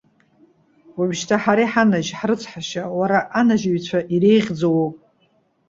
[0.97, 2.83] Уажәшьҭа ҳара иҳанажь, ҳрыцҳашьа!
[2.99, 4.95] Уара анажьыҩцәа иреиӷьӡоу уоуп.